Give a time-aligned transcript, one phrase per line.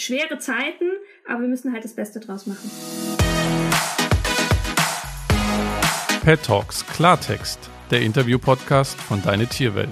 [0.00, 0.86] schwere Zeiten,
[1.28, 2.70] aber wir müssen halt das Beste draus machen.
[6.24, 9.90] Pet Talks Klartext, der Interview-Podcast von Deine Tierwelt.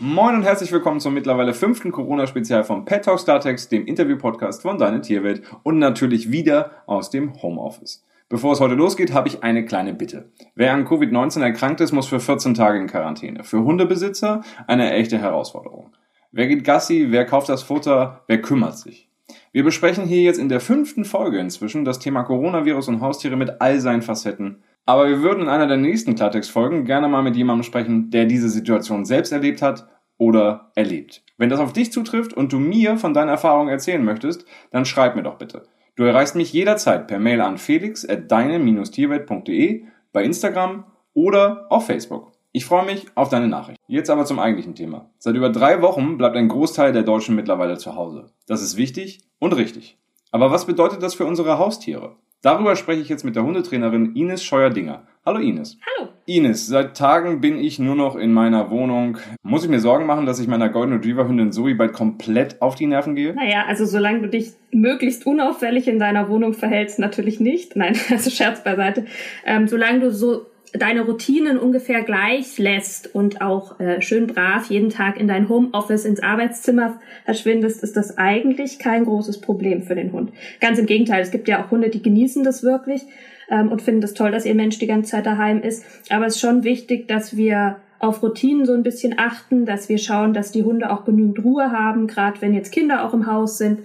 [0.00, 4.78] Moin und herzlich willkommen zum mittlerweile fünften Corona-Spezial vom Pet Talks Klartext, dem Interview-Podcast von
[4.78, 8.04] Deine Tierwelt und natürlich wieder aus dem Homeoffice.
[8.28, 10.30] Bevor es heute losgeht, habe ich eine kleine Bitte.
[10.54, 13.44] Wer an Covid-19 erkrankt ist, muss für 14 Tage in Quarantäne.
[13.44, 15.92] Für Hundebesitzer eine echte Herausforderung.
[16.34, 17.08] Wer geht Gassi?
[17.10, 18.22] Wer kauft das Futter?
[18.26, 19.10] Wer kümmert sich?
[19.52, 23.60] Wir besprechen hier jetzt in der fünften Folge inzwischen das Thema Coronavirus und Haustiere mit
[23.60, 24.62] all seinen Facetten.
[24.86, 28.48] Aber wir würden in einer der nächsten Klartext-Folgen gerne mal mit jemandem sprechen, der diese
[28.48, 31.22] Situation selbst erlebt hat oder erlebt.
[31.36, 35.16] Wenn das auf dich zutrifft und du mir von deiner Erfahrung erzählen möchtest, dann schreib
[35.16, 35.64] mir doch bitte.
[35.96, 42.31] Du erreichst mich jederzeit per Mail an felix at deine-tierwelt.de, bei Instagram oder auf Facebook.
[42.54, 43.80] Ich freue mich auf deine Nachricht.
[43.86, 45.08] Jetzt aber zum eigentlichen Thema.
[45.16, 48.26] Seit über drei Wochen bleibt ein Großteil der Deutschen mittlerweile zu Hause.
[48.46, 49.96] Das ist wichtig und richtig.
[50.32, 52.16] Aber was bedeutet das für unsere Haustiere?
[52.42, 55.06] Darüber spreche ich jetzt mit der Hundetrainerin Ines Scheuer-Dinger.
[55.24, 55.78] Hallo Ines.
[55.86, 56.10] Hallo.
[56.26, 59.16] Ines, seit Tagen bin ich nur noch in meiner Wohnung.
[59.42, 62.74] Muss ich mir Sorgen machen, dass ich meiner Golden Retriever Hündin Zoe bald komplett auf
[62.74, 63.34] die Nerven gehe?
[63.34, 67.76] Naja, also solange du dich möglichst unauffällig in deiner Wohnung verhältst, natürlich nicht.
[67.76, 69.06] Nein, also Scherz beiseite.
[69.46, 74.88] Ähm, solange du so deine Routinen ungefähr gleich lässt und auch äh, schön brav jeden
[74.88, 80.12] Tag in dein Homeoffice ins Arbeitszimmer verschwindest, ist das eigentlich kein großes Problem für den
[80.12, 80.32] Hund.
[80.60, 83.02] Ganz im Gegenteil, es gibt ja auch Hunde, die genießen das wirklich
[83.50, 85.84] ähm, und finden das toll, dass ihr Mensch die ganze Zeit daheim ist.
[86.10, 89.98] Aber es ist schon wichtig, dass wir auf Routinen so ein bisschen achten, dass wir
[89.98, 93.58] schauen, dass die Hunde auch genügend Ruhe haben, gerade wenn jetzt Kinder auch im Haus
[93.58, 93.80] sind.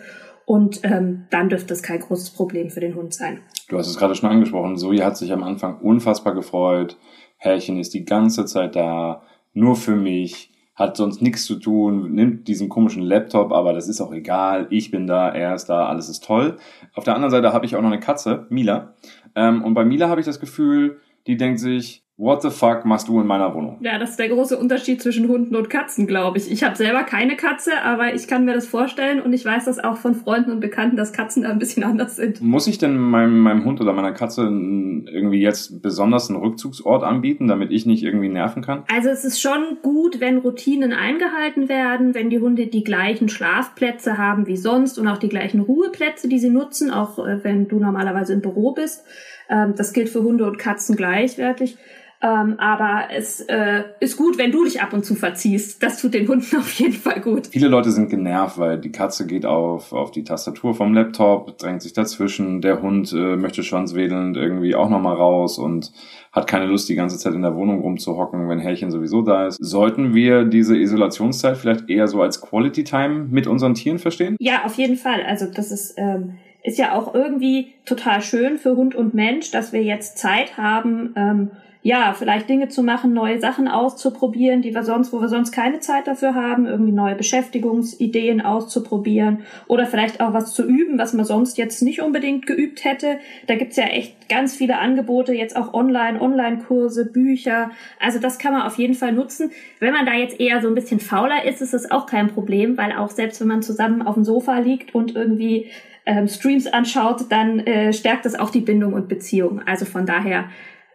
[0.47, 3.41] Und ähm, dann dürfte es kein großes Problem für den Hund sein.
[3.67, 4.77] Du hast es gerade schon angesprochen.
[4.77, 6.97] Zoe hat sich am Anfang unfassbar gefreut.
[7.35, 12.47] Herrchen ist die ganze Zeit da, nur für mich, hat sonst nichts zu tun, nimmt
[12.47, 14.67] diesen komischen Laptop, aber das ist auch egal.
[14.69, 16.55] Ich bin da, er ist da, alles ist toll.
[16.93, 18.93] Auf der anderen Seite habe ich auch noch eine Katze, Mila.
[19.35, 23.08] Ähm, und bei Mila habe ich das Gefühl, die denkt sich, What the fuck machst
[23.10, 23.78] du in meiner Wohnung?
[23.82, 26.52] Ja, das ist der große Unterschied zwischen Hunden und Katzen, glaube ich.
[26.52, 29.78] Ich habe selber keine Katze, aber ich kann mir das vorstellen und ich weiß das
[29.78, 32.42] auch von Freunden und Bekannten, dass Katzen da ein bisschen anders sind.
[32.42, 37.48] Muss ich denn meinem, meinem Hund oder meiner Katze irgendwie jetzt besonders einen Rückzugsort anbieten,
[37.48, 38.84] damit ich nicht irgendwie nerven kann?
[38.92, 44.17] Also es ist schon gut, wenn Routinen eingehalten werden, wenn die Hunde die gleichen Schlafplätze
[44.17, 47.78] haben wie sonst und auch die gleichen Ruheplätze, die sie nutzen, auch äh, wenn du
[47.78, 49.05] normalerweise im Büro bist.
[49.49, 51.78] Ähm, das gilt für Hunde und Katzen gleichwertig.
[52.20, 55.83] Ähm, aber es äh, ist gut, wenn du dich ab und zu verziehst.
[55.83, 57.48] Das tut den Hunden auf jeden Fall gut.
[57.48, 61.83] Viele Leute sind genervt, weil die Katze geht auf, auf die Tastatur vom Laptop, drängt
[61.83, 62.61] sich dazwischen.
[62.61, 65.92] Der Hund äh, möchte schwanzwedelnd irgendwie auch nochmal raus und
[66.32, 69.58] hat keine Lust, die ganze Zeit in der Wohnung rumzuhocken, wenn Härchen sowieso da ist.
[69.60, 74.36] Sollten wir diese Isolationszeit vielleicht eher so als Quality Time mit unseren Tieren verstehen?
[74.39, 75.23] Ja, auf jeden Fall.
[75.23, 75.94] Also das ist...
[75.98, 80.58] Ähm ist ja auch irgendwie total schön für Hund und Mensch, dass wir jetzt Zeit
[80.58, 81.52] haben, ähm,
[81.82, 85.80] ja, vielleicht Dinge zu machen, neue Sachen auszuprobieren, die wir sonst, wo wir sonst keine
[85.80, 91.26] Zeit dafür haben, irgendwie neue Beschäftigungsideen auszuprobieren oder vielleicht auch was zu üben, was man
[91.26, 93.20] sonst jetzt nicht unbedingt geübt hätte.
[93.48, 97.71] Da gibt's ja echt ganz viele Angebote, jetzt auch online, Online-Kurse, Bücher.
[97.99, 99.52] Also das kann man auf jeden Fall nutzen.
[99.80, 102.77] Wenn man da jetzt eher so ein bisschen fauler ist, ist es auch kein Problem,
[102.77, 105.67] weil auch selbst wenn man zusammen auf dem Sofa liegt und irgendwie
[106.05, 109.61] ähm, Streams anschaut, dann äh, stärkt das auch die Bindung und Beziehung.
[109.66, 110.45] Also von daher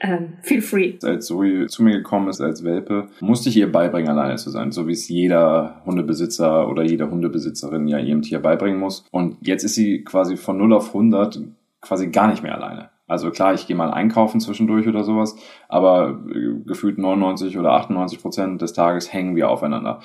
[0.03, 0.95] ähm, feel free.
[1.03, 4.73] Als Zoe zu mir gekommen ist als Welpe, musste ich ihr beibringen, alleine zu sein,
[4.73, 9.05] so wie es jeder Hundebesitzer oder jede Hundebesitzerin ja ihrem Tier beibringen muss.
[9.13, 11.41] Und jetzt ist sie quasi von 0 auf 100
[11.81, 12.91] quasi gar nicht mehr alleine.
[13.07, 15.37] Also klar, ich gehe mal einkaufen zwischendurch oder sowas,
[15.69, 20.01] aber äh, gefühlt 99 oder 98 Prozent des Tages hängen wir aufeinander.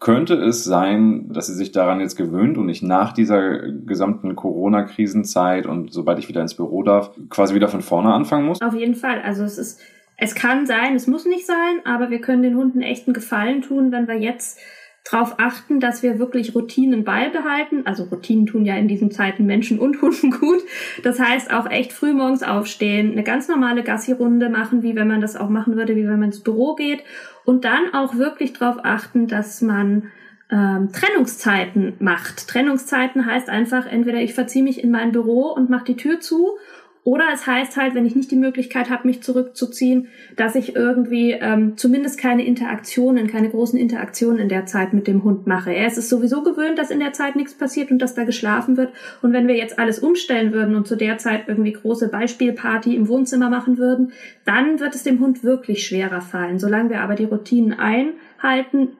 [0.00, 5.66] Könnte es sein, dass sie sich daran jetzt gewöhnt und ich nach dieser gesamten Corona-Krisenzeit
[5.66, 8.62] und sobald ich wieder ins Büro darf, quasi wieder von vorne anfangen muss?
[8.62, 9.20] Auf jeden Fall.
[9.22, 9.80] Also es ist,
[10.16, 13.90] es kann sein, es muss nicht sein, aber wir können den Hunden echten Gefallen tun,
[13.90, 14.60] wenn wir jetzt
[15.04, 17.86] darauf achten, dass wir wirklich Routinen beibehalten.
[17.86, 20.60] Also Routinen tun ja in diesen Zeiten Menschen und Hunden gut.
[21.02, 25.20] Das heißt auch echt früh morgens aufstehen, eine ganz normale Gassi-Runde machen, wie wenn man
[25.20, 27.02] das auch machen würde, wie wenn man ins Büro geht.
[27.44, 30.10] Und dann auch wirklich darauf achten, dass man
[30.50, 32.48] ähm, Trennungszeiten macht.
[32.48, 36.58] Trennungszeiten heißt einfach, entweder ich verziehe mich in mein Büro und mache die Tür zu
[37.08, 41.32] oder es heißt halt, wenn ich nicht die Möglichkeit habe, mich zurückzuziehen, dass ich irgendwie
[41.32, 45.72] ähm, zumindest keine Interaktionen, keine großen Interaktionen in der Zeit mit dem Hund mache.
[45.72, 48.76] Er ist es sowieso gewöhnt, dass in der Zeit nichts passiert und dass da geschlafen
[48.76, 48.92] wird.
[49.22, 53.08] Und wenn wir jetzt alles umstellen würden und zu der Zeit irgendwie große Beispielparty im
[53.08, 54.12] Wohnzimmer machen würden,
[54.44, 56.58] dann wird es dem Hund wirklich schwerer fallen.
[56.58, 58.98] Solange wir aber die Routinen einhalten,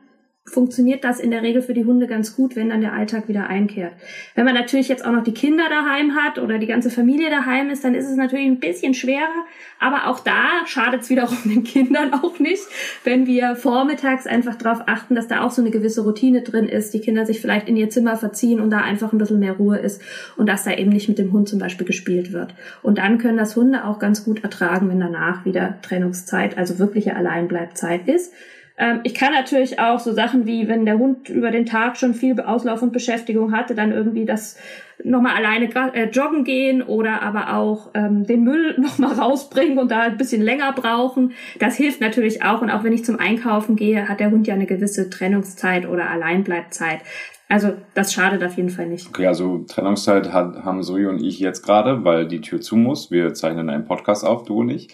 [0.49, 3.49] funktioniert das in der Regel für die Hunde ganz gut, wenn dann der Alltag wieder
[3.49, 3.93] einkehrt.
[4.35, 7.71] Wenn man natürlich jetzt auch noch die Kinder daheim hat oder die ganze Familie daheim
[7.71, 9.47] ist, dann ist es natürlich ein bisschen schwerer.
[9.79, 12.63] Aber auch da schadet es wiederum den Kindern auch nicht,
[13.05, 16.95] wenn wir vormittags einfach darauf achten, dass da auch so eine gewisse Routine drin ist,
[16.95, 19.79] die Kinder sich vielleicht in ihr Zimmer verziehen und da einfach ein bisschen mehr Ruhe
[19.79, 20.03] ist
[20.37, 22.55] und dass da eben nicht mit dem Hund zum Beispiel gespielt wird.
[22.83, 27.15] Und dann können das Hunde auch ganz gut ertragen, wenn danach wieder Trennungszeit, also wirkliche
[27.15, 28.33] Alleinbleibzeit ist.
[28.79, 32.15] Ähm, ich kann natürlich auch so Sachen wie, wenn der Hund über den Tag schon
[32.15, 34.57] viel Auslauf und Beschäftigung hatte, dann irgendwie das
[35.03, 40.03] nochmal alleine äh, joggen gehen oder aber auch ähm, den Müll nochmal rausbringen und da
[40.03, 41.33] ein bisschen länger brauchen.
[41.59, 42.63] Das hilft natürlich auch.
[42.63, 46.09] Und auch wenn ich zum Einkaufen gehe, hat der Hund ja eine gewisse Trennungszeit oder
[46.11, 47.01] Alleinbleibzeit.
[47.49, 49.09] Also das schadet auf jeden Fall nicht.
[49.09, 53.11] Okay, also Trennungszeit hat, haben Zoe und ich jetzt gerade, weil die Tür zu muss.
[53.11, 54.89] Wir zeichnen einen Podcast auf, du und ich.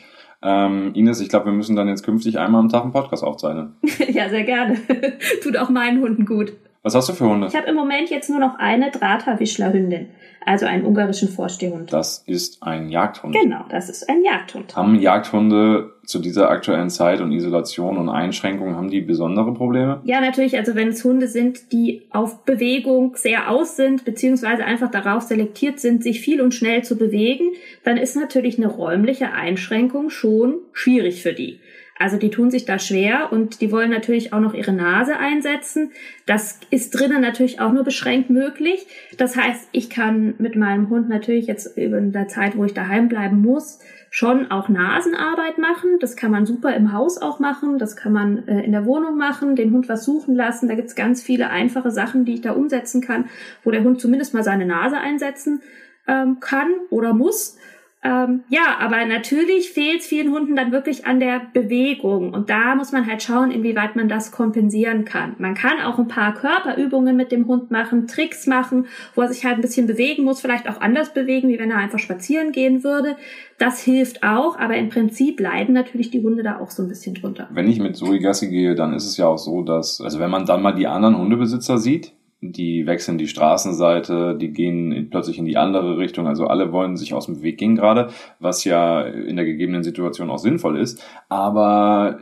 [0.47, 3.75] Ähm, Ines, ich glaube, wir müssen dann jetzt künftig einmal am Tag einen Podcast aufzeichnen.
[4.13, 4.77] ja, sehr gerne.
[5.43, 6.53] Tut auch meinen Hunden gut.
[6.85, 7.47] Was hast du für Hunde?
[7.47, 10.09] Ich habe im Moment jetzt nur noch eine Drahthaarwischlerhündin,
[10.45, 11.91] also einen ungarischen Vorstehhund.
[11.91, 13.35] Das ist ein Jagdhund.
[13.35, 14.77] Genau, das ist ein Jagdhund.
[14.77, 20.03] Haben Jagdhunde zu dieser aktuellen Zeit und Isolation und Einschränkungen, haben die besondere Probleme?
[20.05, 20.59] Ja, natürlich.
[20.59, 25.81] Also wenn es Hunde sind, die auf Bewegung sehr aus sind, beziehungsweise einfach darauf selektiert
[25.81, 27.53] sind, sich viel und schnell zu bewegen,
[27.83, 31.61] dann ist natürlich eine räumliche Einschränkung schon schwierig für die.
[31.97, 35.93] Also die tun sich da schwer und die wollen natürlich auch noch ihre Nase einsetzen.
[36.27, 38.87] Das ist drinnen natürlich auch nur beschränkt möglich.
[39.17, 43.09] Das heißt, ich kann mit meinem Hund natürlich jetzt über der Zeit, wo ich daheim
[43.09, 43.79] bleiben muss,
[44.11, 45.99] schon auch Nasenarbeit machen.
[46.01, 47.79] Das kann man super im Haus auch machen.
[47.79, 50.69] Das kann man äh, in der Wohnung machen, den Hund was suchen lassen.
[50.69, 53.27] Da gibt's ganz viele einfache Sachen, die ich da umsetzen kann,
[53.63, 55.63] wo der Hund zumindest mal seine Nase einsetzen
[56.09, 57.57] ähm, kann oder muss.
[58.05, 62.35] Ähm, ja, aber natürlich fehlt es vielen Hunden dann wirklich an der Bewegung.
[62.35, 65.37] Und da muss man halt schauen, inwieweit man das kompensieren kann.
[65.39, 69.47] Man kann auch ein paar Körperübungen mit dem Hund machen, Tricks machen, wo er sich
[69.47, 72.85] halt ein bisschen bewegen muss, vielleicht auch anders bewegen, wie wenn er einfach spazieren gehen
[72.85, 73.17] würde.
[73.59, 77.15] Das hilft auch, aber im Prinzip leiden natürlich die Hunde da auch so ein bisschen
[77.15, 77.49] drunter.
[77.53, 80.31] Wenn ich mit Zoe Gassi gehe, dann ist es ja auch so, dass, also wenn
[80.31, 82.13] man dann mal die anderen Hundebesitzer sieht,
[82.53, 86.27] die wechseln die Straßenseite, die gehen plötzlich in die andere Richtung.
[86.27, 88.09] Also alle wollen sich aus dem Weg gehen gerade,
[88.39, 91.05] was ja in der gegebenen Situation auch sinnvoll ist.
[91.29, 92.19] Aber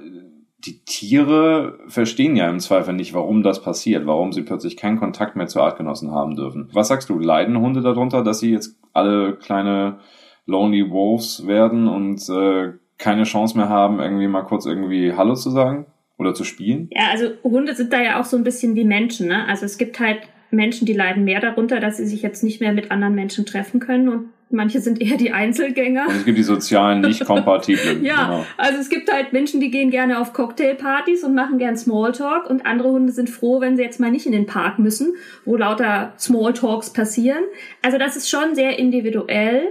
[0.65, 5.35] die Tiere verstehen ja im Zweifel nicht, warum das passiert, warum sie plötzlich keinen Kontakt
[5.35, 6.69] mehr zu Artgenossen haben dürfen.
[6.73, 9.99] Was sagst du, leiden Hunde darunter, dass sie jetzt alle kleine
[10.47, 15.51] Lonely Wolves werden und äh, keine Chance mehr haben, irgendwie mal kurz irgendwie Hallo zu
[15.51, 15.87] sagen?
[16.19, 16.89] Oder zu spielen?
[16.93, 19.29] Ja, also Hunde sind da ja auch so ein bisschen wie Menschen.
[19.29, 19.47] Ne?
[19.49, 20.21] Also es gibt halt
[20.51, 23.81] Menschen, die leiden mehr darunter, dass sie sich jetzt nicht mehr mit anderen Menschen treffen
[23.81, 26.07] können und manche sind eher die Einzelgänger.
[26.09, 28.05] Und es gibt die sozialen nicht kompatiblen.
[28.05, 28.47] ja, genau.
[28.59, 32.67] also es gibt halt Menschen, die gehen gerne auf Cocktailpartys und machen gern Smalltalk und
[32.67, 35.15] andere Hunde sind froh, wenn sie jetzt mal nicht in den Park müssen,
[35.45, 37.43] wo lauter Smalltalks passieren.
[37.81, 39.63] Also das ist schon sehr individuell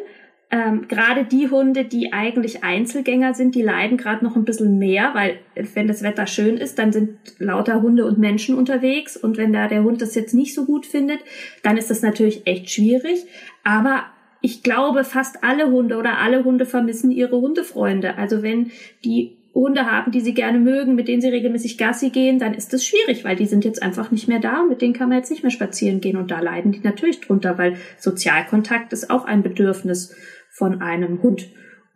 [0.52, 5.12] ähm, gerade die Hunde, die eigentlich Einzelgänger sind, die leiden gerade noch ein bisschen mehr,
[5.14, 5.40] weil
[5.74, 9.70] wenn das Wetter schön ist, dann sind lauter Hunde und Menschen unterwegs und wenn da
[9.70, 11.20] der Hund das jetzt nicht so gut findet,
[11.64, 13.26] dann ist das natürlich echt schwierig.
[13.64, 14.04] Aber
[14.42, 18.18] ich glaube, fast alle Hunde oder alle Hunde vermissen ihre Hundefreunde.
[18.18, 18.72] Also wenn
[19.06, 22.74] die Hunde haben, die sie gerne mögen, mit denen sie regelmäßig Gassi gehen, dann ist
[22.74, 25.18] das schwierig, weil die sind jetzt einfach nicht mehr da und mit denen kann man
[25.18, 29.26] jetzt nicht mehr spazieren gehen und da leiden die natürlich drunter, weil Sozialkontakt ist auch
[29.26, 30.16] ein Bedürfnis
[30.52, 31.50] von einem Hund.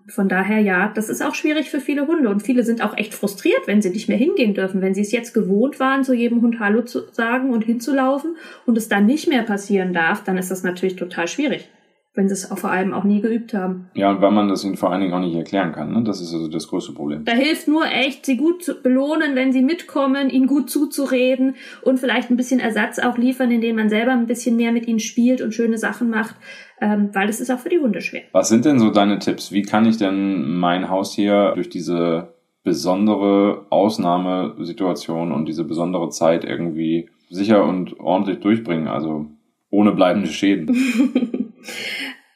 [0.07, 3.13] Von daher ja, das ist auch schwierig für viele Hunde und viele sind auch echt
[3.13, 6.41] frustriert, wenn sie nicht mehr hingehen dürfen, wenn sie es jetzt gewohnt waren, zu jedem
[6.41, 10.51] Hund Hallo zu sagen und hinzulaufen und es dann nicht mehr passieren darf, dann ist
[10.51, 11.69] das natürlich total schwierig
[12.15, 13.89] wenn sie es vor allem auch nie geübt haben.
[13.93, 15.93] Ja, und weil man das ihnen vor allen Dingen auch nicht erklären kann.
[15.93, 16.03] Ne?
[16.03, 17.25] Das ist also das größte Problem.
[17.25, 21.99] Da hilft nur echt, sie gut zu belohnen, wenn sie mitkommen, ihnen gut zuzureden und
[21.99, 25.41] vielleicht ein bisschen Ersatz auch liefern, indem man selber ein bisschen mehr mit ihnen spielt
[25.41, 26.35] und schöne Sachen macht,
[26.79, 28.21] ähm, weil das ist auch für die Hunde schwer.
[28.31, 29.51] Was sind denn so deine Tipps?
[29.51, 37.09] Wie kann ich denn mein Haustier durch diese besondere Ausnahmesituation und diese besondere Zeit irgendwie
[37.29, 38.87] sicher und ordentlich durchbringen?
[38.87, 39.27] Also
[39.69, 40.73] ohne bleibende Schäden.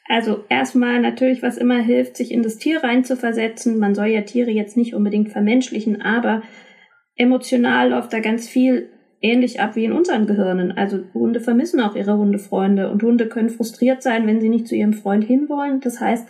[0.10, 3.78] Also erstmal natürlich, was immer hilft, sich in das Tier reinzuversetzen.
[3.78, 6.42] Man soll ja Tiere jetzt nicht unbedingt vermenschlichen, aber
[7.16, 8.90] emotional läuft da ganz viel
[9.22, 10.72] ähnlich ab wie in unseren Gehirnen.
[10.72, 14.76] Also Hunde vermissen auch ihre Hundefreunde und Hunde können frustriert sein, wenn sie nicht zu
[14.76, 15.80] ihrem Freund hinwollen.
[15.80, 16.28] Das heißt,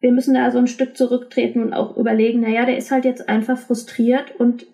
[0.00, 3.28] wir müssen da so ein Stück zurücktreten und auch überlegen, naja, der ist halt jetzt
[3.28, 4.66] einfach frustriert und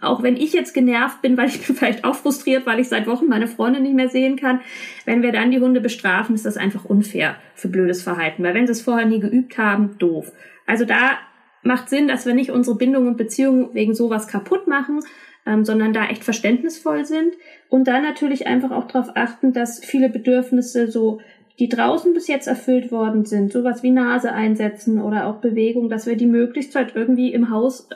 [0.00, 3.06] auch wenn ich jetzt genervt bin, weil ich bin vielleicht auch frustriert, weil ich seit
[3.06, 4.60] Wochen meine Freunde nicht mehr sehen kann,
[5.04, 8.66] wenn wir dann die Hunde bestrafen, ist das einfach unfair für blödes Verhalten, weil wenn
[8.66, 10.32] sie es vorher nie geübt haben, doof.
[10.66, 11.18] Also da
[11.62, 15.00] macht Sinn, dass wir nicht unsere Bindung und Beziehung wegen sowas kaputt machen.
[15.46, 17.34] ähm, sondern da echt verständnisvoll sind
[17.68, 21.20] und da natürlich einfach auch darauf achten, dass viele Bedürfnisse so
[21.58, 26.06] die draußen bis jetzt erfüllt worden sind, sowas wie Nase einsetzen oder auch Bewegung, dass
[26.06, 27.88] wir die möglichst halt irgendwie im Haus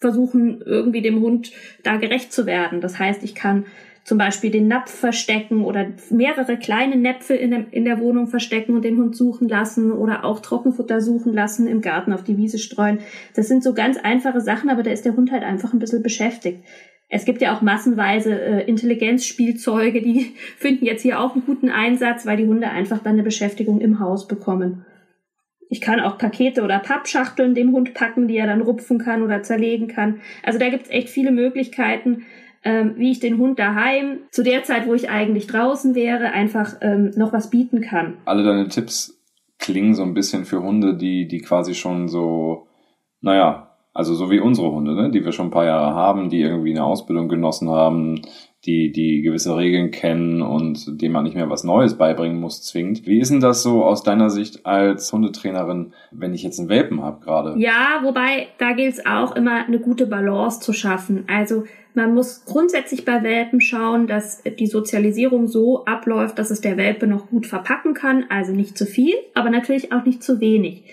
[0.00, 2.80] versuchen, irgendwie dem Hund da gerecht zu werden.
[2.80, 3.64] Das heißt, ich kann
[4.06, 8.76] zum Beispiel den Napf verstecken oder mehrere kleine Näpfe in der, in der Wohnung verstecken
[8.76, 12.58] und den Hund suchen lassen oder auch Trockenfutter suchen lassen, im Garten auf die Wiese
[12.58, 13.00] streuen.
[13.34, 16.04] Das sind so ganz einfache Sachen, aber da ist der Hund halt einfach ein bisschen
[16.04, 16.60] beschäftigt.
[17.08, 22.26] Es gibt ja auch massenweise äh, Intelligenzspielzeuge, die finden jetzt hier auch einen guten Einsatz,
[22.26, 24.84] weil die Hunde einfach dann eine Beschäftigung im Haus bekommen.
[25.68, 29.42] Ich kann auch Pakete oder Pappschachteln dem Hund packen, die er dann rupfen kann oder
[29.42, 30.20] zerlegen kann.
[30.42, 32.24] Also da gibt's echt viele Möglichkeiten,
[32.64, 36.76] ähm, wie ich den Hund daheim zu der Zeit, wo ich eigentlich draußen wäre, einfach
[36.80, 38.18] ähm, noch was bieten kann.
[38.24, 39.16] Alle deine Tipps
[39.58, 42.66] klingen so ein bisschen für Hunde, die, die quasi schon so,
[43.20, 46.40] naja, also so wie unsere Hunde, ne, die wir schon ein paar Jahre haben, die
[46.40, 48.20] irgendwie eine Ausbildung genossen haben,
[48.66, 53.06] die, die gewisse Regeln kennen und dem man nicht mehr was Neues beibringen muss, zwingend.
[53.06, 57.02] Wie ist denn das so aus deiner Sicht als Hundetrainerin, wenn ich jetzt einen Welpen
[57.02, 57.54] habe gerade?
[57.58, 61.24] Ja, wobei da gilt es auch immer eine gute Balance zu schaffen.
[61.28, 66.76] Also man muss grundsätzlich bei Welpen schauen, dass die Sozialisierung so abläuft, dass es der
[66.76, 70.84] Welpe noch gut verpacken kann, also nicht zu viel, aber natürlich auch nicht zu wenig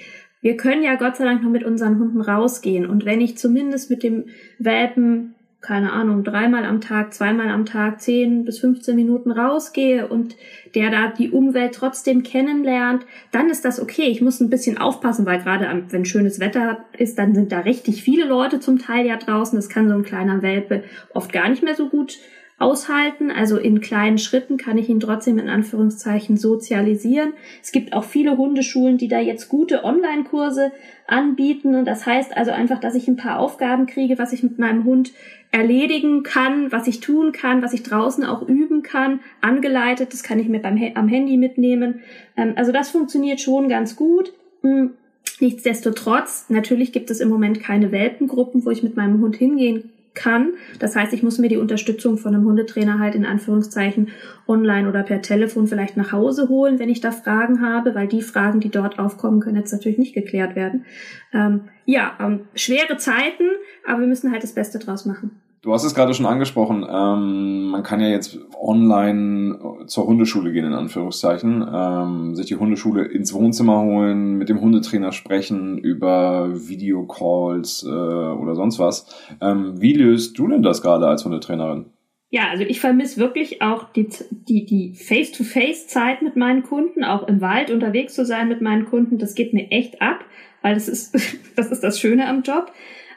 [0.44, 2.86] wir können ja Gott sei Dank noch mit unseren Hunden rausgehen.
[2.86, 4.26] Und wenn ich zumindest mit dem
[4.60, 10.36] Welpen, keine Ahnung, dreimal am Tag, zweimal am Tag, zehn bis 15 Minuten rausgehe und
[10.76, 14.10] der da die Umwelt trotzdem kennenlernt, dann ist das okay.
[14.10, 18.04] Ich muss ein bisschen aufpassen, weil gerade wenn schönes Wetter ist, dann sind da richtig
[18.04, 19.58] viele Leute zum Teil ja draußen.
[19.58, 22.18] Das kann so ein kleiner Welpe oft gar nicht mehr so gut
[22.60, 23.32] aushalten.
[23.32, 27.34] Also in kleinen Schritten kann ich ihn trotzdem in Anführungszeichen sozialisieren.
[27.62, 30.72] Es gibt auch viele Hundeschulen, die da jetzt gute Online-Kurse
[31.08, 31.76] anbieten.
[31.76, 34.86] Und das heißt also einfach, dass ich ein paar Aufgaben kriege, was ich mit meinem
[34.86, 35.12] Hund
[35.52, 40.14] erledigen kann, was ich tun kann, was ich draußen auch üben kann, angeleitet.
[40.14, 42.02] Das kann ich mir beim, am Handy mitnehmen.
[42.38, 44.34] Ähm, also das funktioniert schon ganz gut.
[44.62, 44.92] Hm,
[45.40, 50.54] nichtsdestotrotz, natürlich gibt es im Moment keine Welpengruppen, wo ich mit meinem Hund hingehen kann.
[50.80, 54.10] Das heißt, ich muss mir die Unterstützung von einem Hundetrainer halt in Anführungszeichen
[54.48, 58.22] online oder per Telefon vielleicht nach Hause holen, wenn ich da Fragen habe, weil die
[58.22, 60.86] Fragen, die dort aufkommen, können jetzt natürlich nicht geklärt werden.
[61.34, 63.50] Ähm, ja, ähm, schwere Zeiten,
[63.86, 65.43] aber wir müssen halt das Beste draus machen.
[65.64, 70.66] Du hast es gerade schon angesprochen, ähm, man kann ja jetzt online zur Hundeschule gehen,
[70.66, 77.84] in Anführungszeichen, ähm, sich die Hundeschule ins Wohnzimmer holen, mit dem Hundetrainer sprechen über Videocalls
[77.84, 79.08] äh, oder sonst was.
[79.40, 81.86] Ähm, wie löst du denn das gerade als Hundetrainerin?
[82.30, 87.40] Ja, also ich vermisse wirklich auch die, die, die Face-to-Face-Zeit mit meinen Kunden, auch im
[87.40, 89.18] Wald unterwegs zu sein mit meinen Kunden.
[89.18, 90.26] Das geht mir echt ab,
[90.62, 91.16] weil das ist,
[91.56, 92.74] das ist das Schöne am Job.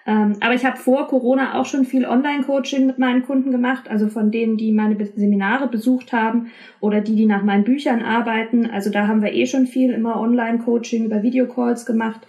[0.07, 4.09] Ähm, aber ich habe vor Corona auch schon viel Online-Coaching mit meinen Kunden gemacht, also
[4.09, 6.49] von denen, die meine Seminare besucht haben
[6.81, 8.67] oder die, die nach meinen Büchern arbeiten.
[8.67, 12.21] Also da haben wir eh schon viel immer Online-Coaching über Videocalls gemacht.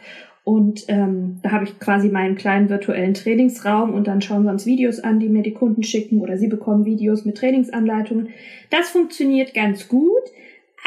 [0.43, 4.65] Und ähm, da habe ich quasi meinen kleinen virtuellen Trainingsraum und dann schauen wir uns
[4.65, 8.29] Videos an, die mir die Kunden schicken oder sie bekommen Videos mit Trainingsanleitungen.
[8.69, 10.23] Das funktioniert ganz gut.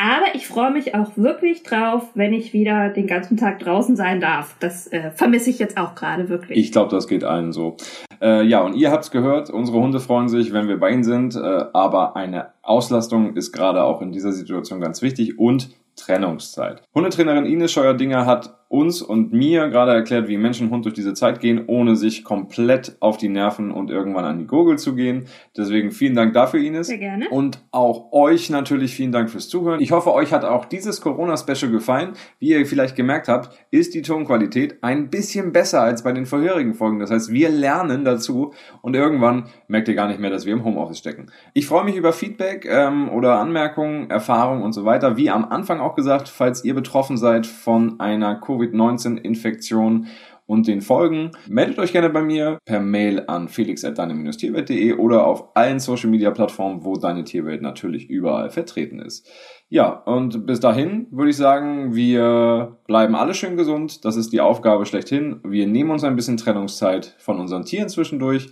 [0.01, 4.19] Aber ich freue mich auch wirklich drauf, wenn ich wieder den ganzen Tag draußen sein
[4.19, 4.57] darf.
[4.59, 6.59] Das äh, vermisse ich jetzt auch gerade wirklich.
[6.59, 7.77] Ich glaube, das geht allen so.
[8.23, 11.37] Äh, ja, und ihr habt's gehört, unsere Hunde freuen sich, wenn wir bei ihnen sind.
[11.37, 16.83] Äh, aber eine Auslastung ist gerade auch in dieser Situation ganz wichtig und Trennungszeit.
[16.95, 21.13] Hundetrainerin Ines Scheuer-Dinger hat uns und mir gerade erklärt, wie Mensch und Hund durch diese
[21.13, 25.27] Zeit gehen, ohne sich komplett auf die Nerven und irgendwann an die Gurgel zu gehen.
[25.57, 26.87] Deswegen vielen Dank dafür, Ines.
[26.87, 27.29] Sehr gerne.
[27.31, 29.81] Und auch euch natürlich vielen Dank fürs Zuhören.
[29.81, 32.13] Ich hoffe, euch hat auch dieses Corona-Special gefallen.
[32.39, 36.75] Wie ihr vielleicht gemerkt habt, ist die Tonqualität ein bisschen besser als bei den vorherigen
[36.75, 37.01] Folgen.
[37.01, 40.63] Das heißt, wir lernen dazu und irgendwann merkt ihr gar nicht mehr, dass wir im
[40.63, 41.27] Homeoffice stecken.
[41.55, 45.17] Ich freue mich über Feedback ähm, oder Anmerkungen, Erfahrungen und so weiter.
[45.17, 50.09] Wie am Anfang auch gesagt, falls ihr betroffen seid von einer Covid Covid-19-Infektion
[50.47, 51.31] und den Folgen.
[51.49, 56.85] Meldet euch gerne bei mir per Mail an felix.deine-tierwelt.de oder auf allen Social Media Plattformen,
[56.85, 59.29] wo deine Tierwelt natürlich überall vertreten ist.
[59.69, 64.05] Ja, und bis dahin würde ich sagen, wir bleiben alle schön gesund.
[64.05, 65.41] Das ist die Aufgabe schlechthin.
[65.45, 68.49] Wir nehmen uns ein bisschen Trennungszeit von unseren Tieren zwischendurch.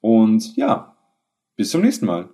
[0.00, 0.96] Und ja,
[1.56, 2.30] bis zum nächsten Mal.